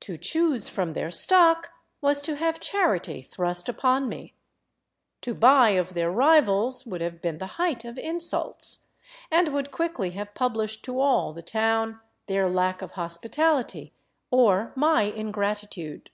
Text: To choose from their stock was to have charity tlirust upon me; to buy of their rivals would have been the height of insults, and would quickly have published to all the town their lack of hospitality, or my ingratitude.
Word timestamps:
To 0.00 0.16
choose 0.16 0.66
from 0.66 0.94
their 0.94 1.10
stock 1.10 1.72
was 2.00 2.22
to 2.22 2.36
have 2.36 2.58
charity 2.58 3.22
tlirust 3.30 3.68
upon 3.68 4.08
me; 4.08 4.34
to 5.20 5.34
buy 5.34 5.72
of 5.72 5.92
their 5.92 6.10
rivals 6.10 6.86
would 6.86 7.02
have 7.02 7.20
been 7.20 7.36
the 7.36 7.44
height 7.60 7.84
of 7.84 7.98
insults, 7.98 8.86
and 9.30 9.48
would 9.48 9.70
quickly 9.70 10.12
have 10.12 10.32
published 10.32 10.86
to 10.86 10.98
all 10.98 11.34
the 11.34 11.42
town 11.42 12.00
their 12.28 12.48
lack 12.48 12.80
of 12.80 12.92
hospitality, 12.92 13.92
or 14.30 14.72
my 14.74 15.02
ingratitude. 15.02 16.08